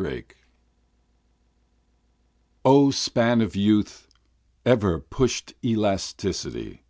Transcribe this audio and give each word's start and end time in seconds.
45 0.00 0.26
O 2.64 2.90
span 2.92 3.40
of 3.40 3.56
youth! 3.56 4.06
ever 4.64 5.00
push'd 5.00 5.54
elasticity! 5.64 6.84